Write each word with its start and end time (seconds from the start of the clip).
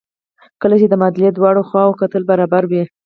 کله 0.61 0.75
چې 0.81 0.87
د 0.89 0.93
معادلې 1.01 1.27
د 1.31 1.35
دواړو 1.37 1.67
خواوو 1.69 1.97
کتله 1.99 2.25
برابره 2.31 2.67
وي. 2.71 2.83